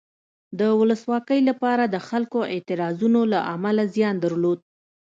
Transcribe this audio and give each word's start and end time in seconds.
د 0.59 0.61
ولسواکۍ 0.79 1.39
لپاره 1.49 1.83
د 1.87 1.95
خلکو 2.07 2.39
اعتراضونو 2.53 3.21
له 3.31 3.39
امله 3.53 3.83
زیان 3.95 4.15
درلود. 4.25 4.59